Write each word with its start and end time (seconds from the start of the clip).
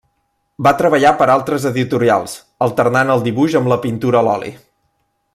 Va 0.67 0.71
treballar 0.79 1.09
per 1.19 1.27
altres 1.33 1.67
editorials, 1.71 2.33
alternant 2.67 3.15
el 3.17 3.21
dibuix 3.27 3.59
amb 3.61 3.71
la 3.73 3.79
pintura 3.87 4.23
a 4.23 4.27
l'oli. 4.29 4.55